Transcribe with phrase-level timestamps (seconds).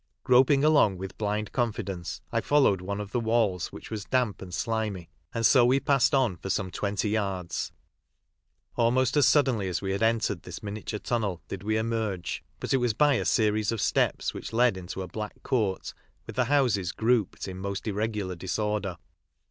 [0.23, 4.51] Groping along with blind confidence, I followed one of the walls, which was damp and
[4.51, 7.71] slimy, and 83 we passed on for some twenty yards.
[8.75, 12.77] Almost as suddenly as we had entered this miniature tunnel did we emerge, but it
[12.77, 15.93] was by a series of steps which led into a back court,
[16.25, 18.97] with the houses grouped in most irregular disorder.